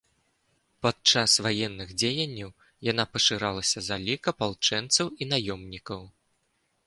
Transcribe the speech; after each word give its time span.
Падчас 0.85 1.31
ваенных 1.47 1.91
дзеянняў 2.03 2.49
яна 2.91 3.03
пашыралася 3.17 3.79
за 3.89 3.95
лік 4.07 4.21
апалчэнцаў 4.33 5.05
і 5.21 5.27
наёмнікаў. 5.35 6.01